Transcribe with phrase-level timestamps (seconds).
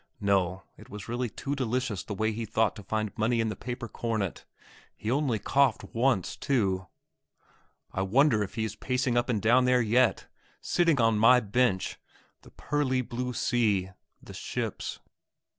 [0.19, 3.55] No, it was really too delicious the way he thought to find money in the
[3.55, 4.45] paper cornet!
[4.97, 6.87] He only coughed once, too!
[7.93, 10.25] I wonder if he is pacing up and down there yet!
[10.59, 11.99] Sitting on my bench?
[12.41, 13.91] the pearly blue sea...
[14.23, 14.99] the ships....